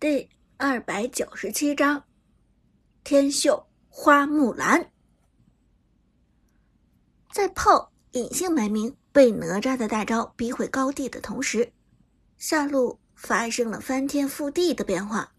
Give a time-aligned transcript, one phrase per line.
[0.00, 2.04] 第二百九十七章，
[3.04, 4.90] 天秀花木兰。
[7.34, 11.74] 在炮隐姓埋名被哪吒的大招逼回高地的同时，
[12.38, 15.34] 下路发生了翻天覆地的变化。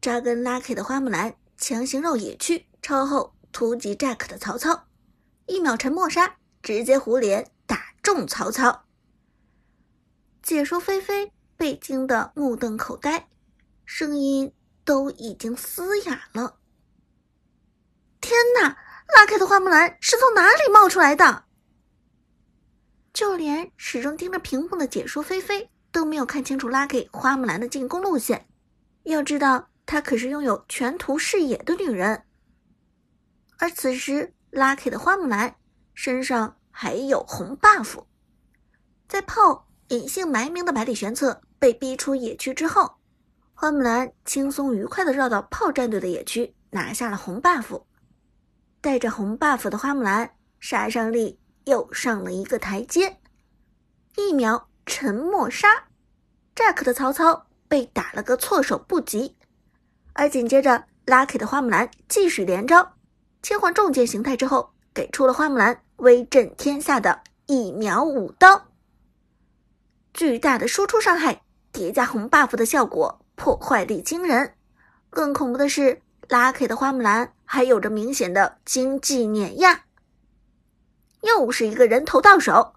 [0.00, 4.86] 扎根 Lucky 的花木兰强行绕野区，超后突击 Jack 的曹操，
[5.44, 8.86] 一秒沉默杀，直接胡连打中曹操。
[10.42, 13.26] 解说菲菲被惊得目瞪口呆。
[13.92, 14.54] 声音
[14.84, 16.60] 都已经嘶哑了。
[18.20, 18.78] 天哪，
[19.16, 21.46] 拉开的花木兰是从哪里冒出来的？
[23.12, 28.46] 就连始终盯着屏幕的解说菲菲都没有看清楚拉开花木兰的进攻路线。
[29.02, 32.22] 要知道，她可是拥有全图视野的女人。
[33.58, 35.56] 而此时，拉开的花木兰
[35.94, 38.04] 身上还有红 buff。
[39.08, 42.99] 在炮隐姓埋名的百里玄策被逼出野区之后。
[43.60, 47.82] 花木兰轻松愉快的绕到炮战队的野区，拿下了红 buff。
[48.80, 50.30] 带着红 buff 的花木兰
[50.60, 53.18] 杀伤力又上了一个台阶，
[54.16, 55.68] 一秒沉默杀
[56.56, 59.36] ，Jack 的曹操被打了个措手不及。
[60.14, 62.94] 而紧接着，Lucky 的花木兰继续连招，
[63.42, 68.68] 切换重剑形态之后，给出了花木兰威震天下的一秒五刀，
[70.14, 73.20] 巨大的输出伤害叠加红 buff 的效果。
[73.40, 74.54] 破坏力惊人，
[75.08, 79.86] 更恐怖的是，Lucky 的花木兰还有着明显的经济碾压。
[81.22, 82.74] 又是一个人头到手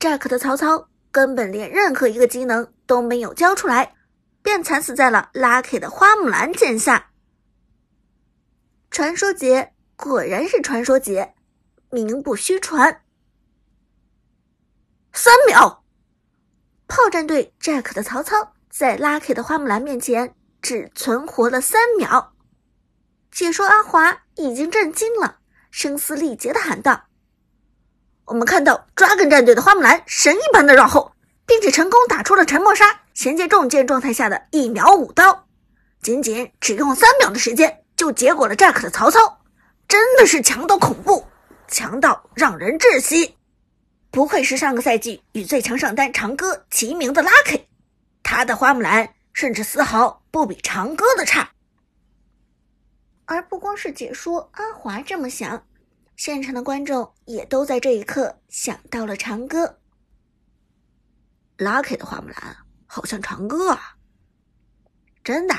[0.00, 3.96] ，Jack 的曹操根本连任何一个技能都没有交出来，
[4.40, 7.10] 便惨死在了 Lucky 的花木兰剑下。
[8.90, 11.34] 传说劫果然是传说劫，
[11.90, 13.02] 名不虚传。
[15.12, 15.84] 三秒，
[16.86, 18.54] 炮战队 Jack 的曹操。
[18.70, 22.34] 在 Lucky 的花木兰面前，只存活了三秒。
[23.30, 25.38] 解说阿华已经震惊了，
[25.70, 27.04] 声嘶力竭的喊道
[28.26, 31.12] ：“我们看到 Dragon 战队的花木兰神一般的绕后，
[31.46, 35.46] 并且成功打出了沉默杀衔接重剑状态下的一秒五刀，
[36.02, 39.40] 仅仅只用三秒的时间就结果了 Jack 的曹操，
[39.88, 41.26] 真的是强到恐怖，
[41.68, 43.36] 强到让人窒息。
[44.10, 47.62] 不愧是上个赛季与最强上单长歌齐名的 Lucky。”
[48.30, 51.52] 他的花木兰甚至丝毫不比长歌的差，
[53.24, 55.66] 而不光是解说阿华这么想，
[56.14, 59.78] 现场的观众也都在这一刻想到了长歌。
[61.56, 63.96] Lucky 的花木兰好像长歌啊，
[65.24, 65.54] 真的，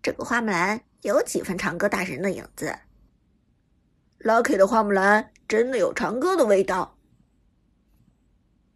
[0.00, 2.78] 这个花木兰有几分长歌大神的影子。
[4.20, 6.96] Lucky 的花木兰真的有长歌的味道。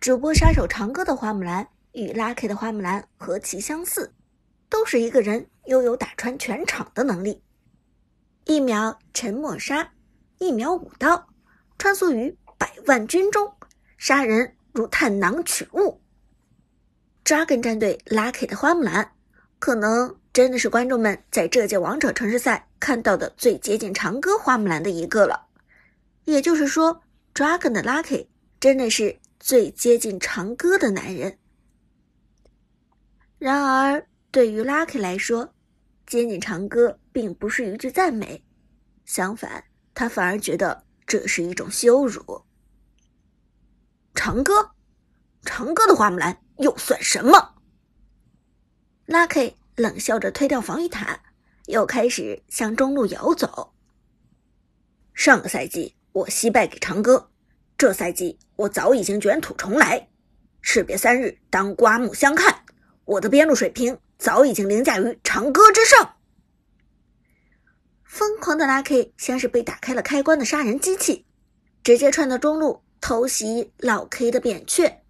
[0.00, 1.68] 主播杀手长歌的花木兰。
[1.96, 4.12] 与 Lucky 的花木兰何其相似，
[4.68, 7.42] 都是一个人拥有打穿全场的能力。
[8.44, 9.94] 一秒沉默杀，
[10.38, 11.26] 一秒舞刀，
[11.78, 13.50] 穿梭于百万军中，
[13.96, 16.02] 杀人如探囊取物。
[17.24, 19.12] Dragon 战队 Lucky 的花木兰，
[19.58, 25.46] 可能真的是观众们在这届王者城市赛看到的最接近长歌花木兰的一个了。
[26.26, 27.00] 也就是说
[27.32, 28.26] ，Dragon 的 Lucky
[28.60, 31.38] 真的是最接近长歌的男人。
[33.38, 35.52] 然而，对于 Lucky 来说，
[36.06, 38.42] 接近长歌并不是一句赞美，
[39.04, 39.64] 相反，
[39.94, 42.42] 他反而觉得这是一种羞辱。
[44.14, 44.70] 长歌，
[45.42, 47.56] 长歌的花木兰又算什么
[49.06, 51.20] ？Lucky 冷笑着推掉防御塔，
[51.66, 53.74] 又开始向中路游走。
[55.12, 57.30] 上个赛季我惜败给长歌，
[57.76, 60.08] 这赛季我早已经卷土重来，
[60.62, 62.55] 士别三日，当刮目相看。
[63.06, 66.16] 我的边路水平早已经凌驾于长歌之上。
[68.04, 71.26] 疯狂的拉 K 像是被打开了开关的杀人机器，
[71.82, 75.02] 直接窜到中路偷袭老 K 的扁鹊。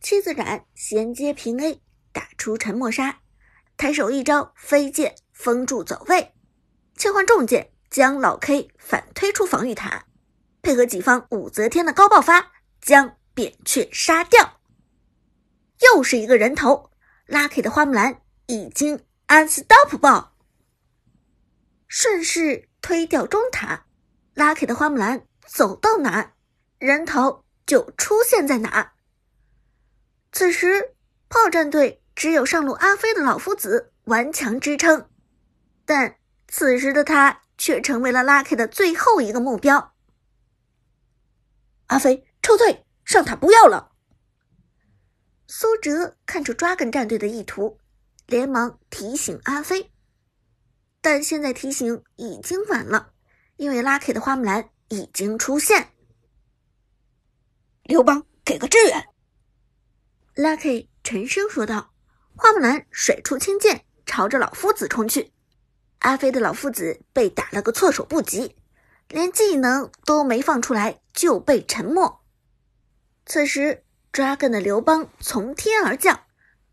[0.00, 1.80] 七子斩衔接平 A，
[2.12, 3.20] 打出沉默杀，
[3.76, 6.34] 抬手一招飞剑封住走位，
[6.96, 10.04] 切换重剑将老 K 反推出防御塔，
[10.62, 14.60] 配合己方武则天的高爆发，将扁鹊杀掉。
[15.80, 16.85] 又是一个人头
[17.26, 20.28] ，Lucky 的花木兰已经 unstoppable，
[21.86, 23.86] 顺势推掉中塔
[24.34, 26.32] ，Lucky 的花木兰走到哪，
[26.78, 28.92] 人头就出现在哪。
[30.32, 30.94] 此时
[31.28, 35.08] 炮战队只有上路阿飞的老夫子顽强支撑，
[35.84, 39.94] 但此时的他却成为了 Lucky 的最后一个目标。
[41.86, 43.95] 阿飞撤退，上塔不要了。
[45.48, 47.78] 苏哲看出抓梗战队的意图，
[48.26, 49.92] 连忙提醒阿飞，
[51.00, 53.12] 但现在提醒已经晚了，
[53.56, 55.90] 因为 Lucky 的花木兰已经出现。
[57.84, 59.06] 刘邦，给个支援
[60.34, 61.92] ！Lucky 沉声说道。
[62.38, 65.32] 花木兰甩出青剑，朝着老夫子冲去。
[66.00, 68.54] 阿飞的老夫子被打了个措手不及，
[69.08, 72.20] 连技能都没放出来就被沉默。
[73.24, 73.85] 此时
[74.16, 76.22] ，Dragon 的刘邦从天而降，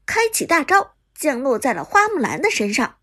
[0.05, 2.95] 开启大招，降落在了花木兰的身上。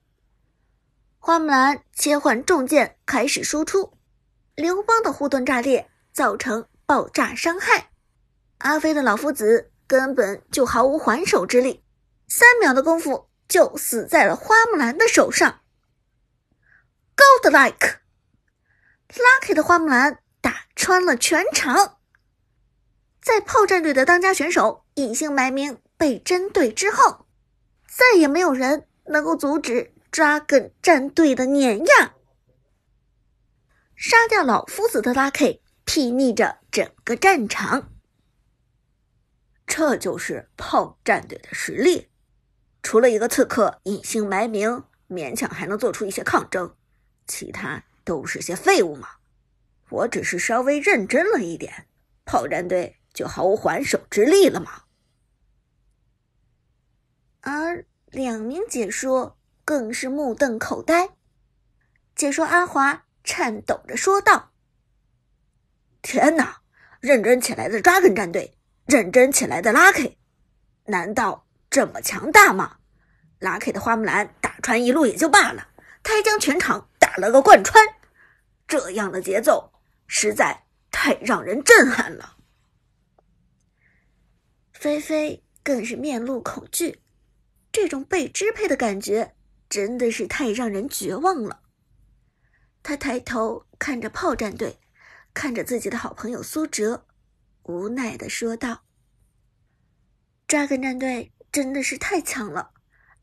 [1.19, 3.99] 花木兰切换重剑，开始输出。
[4.55, 7.91] 刘邦的护盾炸裂，造成爆炸伤害。
[8.57, 11.85] 阿飞的老夫子根本就毫无还手之力，
[12.27, 15.61] 三秒的功夫就死在了花木兰的手上。
[17.43, 21.99] Godlike，Lucky 的花木兰打穿了全场。
[23.21, 27.27] 在炮战队的当家选手隐姓埋名被针对之后，
[27.87, 32.15] 再也没有人能够阻止 Dragon 战队的碾压。
[33.95, 37.93] 杀掉老夫子的 Lucky 睥睨着整个战场，
[39.67, 42.09] 这就是炮战队的实力。
[42.83, 46.75] 除了一个刺客隐姓埋名，勉强还能做出一些抗争。
[47.27, 49.09] 其他都是些废物嘛！
[49.91, 51.87] 我只是稍微认真了一点，
[52.25, 54.85] 炮战队就毫无还手之力了吗？
[57.41, 61.11] 而两名解说更是目瞪口呆。
[62.15, 64.53] 解说阿华颤抖着说道
[66.03, 66.61] ：“天哪！
[67.01, 70.17] 认真起来的 Dragon 战队，认真起来的 Lucky，
[70.85, 72.77] 难道这么强大吗
[73.41, 75.69] ？Lucky 的花木兰打穿一路也就罢了，
[76.03, 77.85] 他还将全场……”打了个贯穿，
[78.69, 79.73] 这样的节奏
[80.07, 82.37] 实在太让人震撼了。
[84.81, 87.03] 菲菲更是面露恐惧，
[87.71, 89.37] 这种被支配的感觉
[89.69, 91.61] 真的是太让人绝望了。
[92.83, 94.81] 他抬头看着炮战队，
[95.35, 97.07] 看着自己的好朋友苏哲，
[97.65, 98.87] 无奈的说道
[100.49, 102.71] 抓梗战队真的是太强了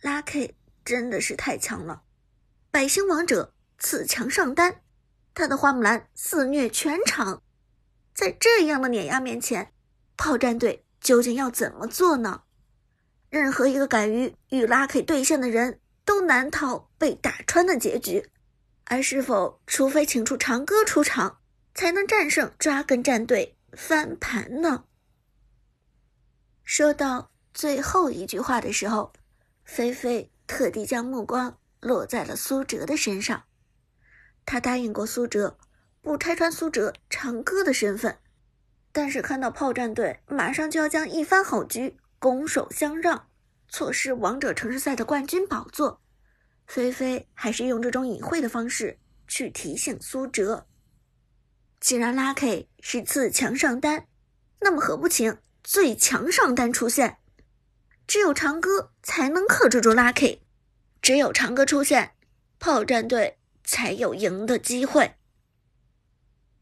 [0.04, 0.54] ，Lucky
[0.86, 2.04] 真的是太强了，
[2.70, 4.82] 百星王者。”刺强上单，
[5.36, 7.44] 他的花木兰肆虐全场，
[8.16, 9.72] 在这样的碾压面前，
[10.16, 12.44] 炮战队究竟要怎么做呢？
[13.30, 18.30] 任何一个敢于与拉 K 对线的人都难逃被打穿的结局。
[18.90, 21.40] 而是否，除非请出长歌出场，
[21.74, 24.86] 才能战胜抓根战队翻盘呢？
[26.64, 29.12] 说到最后一句话的时候，
[29.66, 33.44] 菲菲特地将目光落在了苏哲的身上。
[34.46, 35.58] 他答应过苏哲，
[36.02, 38.18] 不拆穿苏哲长歌的身份，
[38.98, 43.28] 但是看到炮战队马上就要将一番好局拱手相让，
[43.70, 46.02] 错失王者城市赛的冠军宝座，
[46.66, 48.98] 菲菲还是用这种隐晦的方式
[49.28, 50.66] 去提醒苏哲：
[51.80, 54.08] 既然 Lucky 是次强上单，
[54.62, 57.18] 那么何不请最强上单出现？
[58.08, 60.40] 只有长歌才能克制住 Lucky，
[61.04, 62.14] 只有长歌出现，
[62.58, 63.38] 炮战队。
[63.70, 65.16] 才有赢的机会。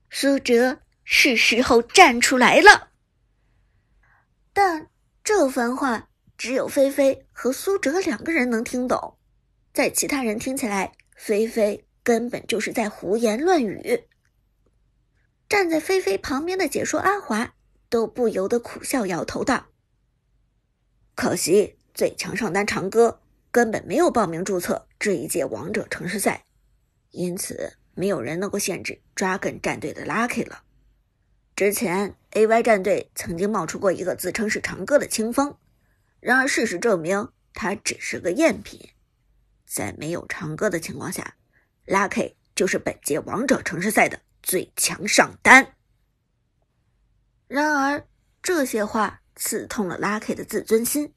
[0.10, 2.90] 苏哲是时候站出来了，
[4.52, 4.90] 但
[5.24, 9.18] 这番话只有菲菲和苏哲两个人能听懂，
[9.72, 14.08] 在其他人听起来，菲菲根本就是在胡言乱语。
[15.48, 17.54] 站在菲菲旁边的解说阿华
[17.88, 19.68] 都不由得苦笑摇头道
[21.16, 26.46] ：“可惜最强上单长歌根本没有报名注册这一届王者城市赛。”
[27.12, 30.64] 因此，没有人能够限制 Dragon 战队的 Lucky 了。
[31.56, 35.56] 之前 AY 战队曾经冒出过一个自称是长歌的清风，
[36.20, 38.90] 然而事实证明他只是个赝品。
[39.66, 41.36] 在没有长歌的情况下
[41.88, 45.76] ，Lucky 就是本届王者城市赛的最强上单。
[47.48, 48.06] 然而，
[48.42, 51.14] 这些话刺痛了 Lucky 的自尊心。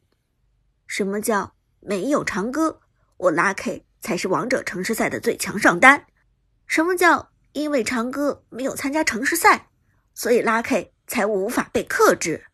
[0.87, 2.81] 什么叫没有长歌？
[3.17, 3.83] 我 Lucky。
[4.01, 6.07] 才是王者城市赛的最强上单。
[6.69, 9.68] 什么叫因为长歌没有参加城市赛，
[10.19, 12.45] 所以拉 K 才无法被克制？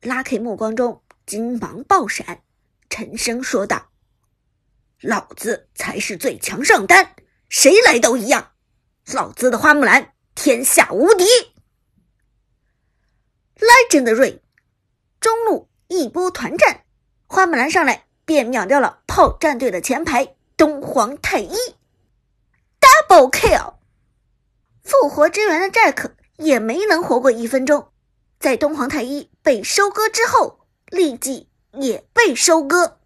[0.00, 2.40] 拉 K 目光中金芒爆闪，
[2.88, 3.90] 沉声说道
[5.02, 7.14] ：“老子才是最强上单，
[7.50, 8.52] 谁来都一样。
[9.12, 11.26] 老子的花木兰天下无敌。”
[13.60, 14.40] Legendary，
[15.20, 16.86] 中路一波团战，
[17.26, 18.06] 花木兰上来。
[18.24, 21.54] 便秒掉了炮战队的前排东皇太一
[22.80, 23.74] ，double kill。
[24.86, 27.90] 复活支援的 Jack 也没能活过一分钟，
[28.38, 33.00] 在东皇太一被收割之后，立即也被收割。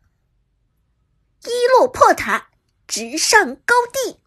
[1.45, 2.51] 一落破塔，
[2.87, 4.21] 直上高地。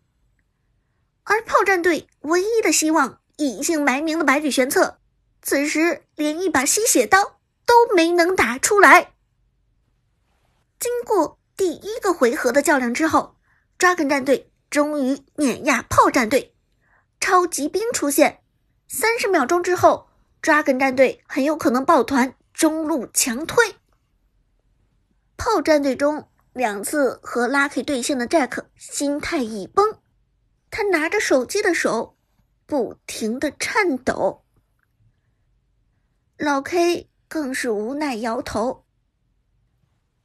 [1.25, 4.99] 而炮战队唯一的希望，隐姓埋名的百里玄策，
[5.43, 9.13] 此时连一把吸血刀都没能打出来。
[10.79, 13.37] 经过第一个回合的较量之后
[13.77, 16.52] 抓梗战队终于碾压炮战队。
[17.23, 18.41] 超级兵出现，
[18.89, 20.09] 三十秒钟之后
[20.41, 23.77] ，Dragon 战队很有可能抱团中路强推。
[25.37, 29.99] 炮战队中两次和 Lucky 对线的 Jack 心态已崩。
[30.69, 32.17] 他拿着手机的手
[32.65, 34.43] 不停的颤抖，
[36.35, 38.85] 老 K 更是无奈摇头，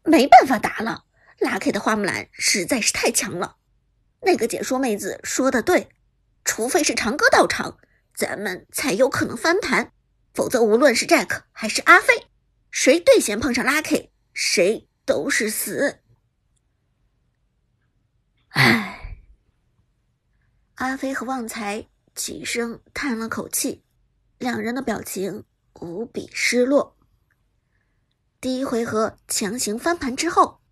[0.02, 1.04] 没办法打了。
[1.38, 3.58] 拉 K 的花木兰实在是太强了。
[4.22, 5.90] 那个解说妹子说的对，
[6.48, 7.78] 除非是长歌到场，
[8.14, 9.92] 咱们才有可能翻盘，
[10.32, 12.28] 否则无论是 Jack 还是阿飞，
[12.70, 16.00] 谁对线碰上 Lucky，谁都是死。
[18.48, 19.18] 唉。
[20.76, 23.84] 阿飞和旺财齐声叹了口气，
[24.38, 26.96] 两人的表情无比失落。
[28.40, 30.62] 第一回合强行翻盘之后，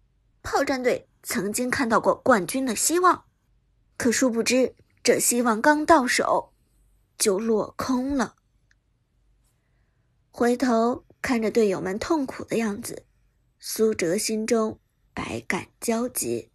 [0.43, 3.27] 炮战队曾经看到过冠军的希望，
[3.99, 4.75] 可殊不知
[5.07, 6.53] 这希望刚到手
[7.17, 8.35] 就落空了。
[10.33, 13.07] 回头看着队友们痛苦的样子，
[13.61, 14.81] 苏哲心中
[15.15, 16.51] 百感交集。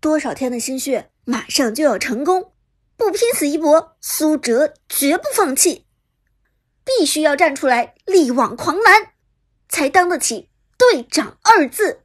[0.00, 1.10] 多少天的心血！
[1.24, 2.52] 马上就要成功，
[2.98, 5.86] 不拼死一搏，苏哲绝不放弃，
[6.84, 9.14] 必须要站出来力挽狂澜，
[9.66, 12.02] 才当得起队长二字。